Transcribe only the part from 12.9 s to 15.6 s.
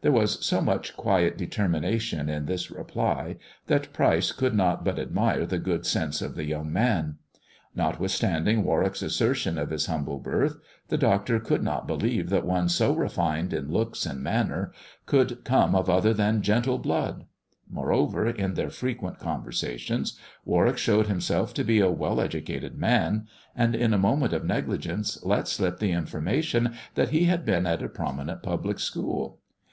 refined in looks and manner could